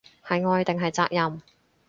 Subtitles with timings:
[0.25, 1.43] 係愛定係責任